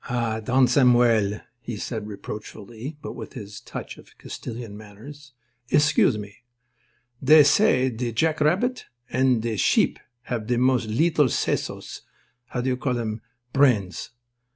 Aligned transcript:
"Ah, 0.09 0.39
Don 0.39 0.67
Samuel," 0.67 1.41
he 1.59 1.77
said, 1.77 2.07
reproachfully, 2.07 2.97
but 3.03 3.11
with 3.11 3.33
his 3.33 3.59
touch 3.61 3.99
of 3.99 4.17
Castilian 4.17 4.75
manners, 4.75 5.33
"escuse 5.71 6.17
me. 6.17 6.37
Dthey 7.23 7.45
say 7.45 7.91
dthe 7.91 8.15
jackrabbeet 8.15 8.85
and 9.11 9.43
dthe 9.43 9.59
sheep 9.59 9.99
have 10.23 10.47
dthe 10.47 10.57
most 10.57 10.87
leetle 10.89 11.27
sesos—how 11.29 12.61
you 12.61 12.77
call 12.77 12.95
dthem—brain 12.95 13.89
es? 13.89 14.09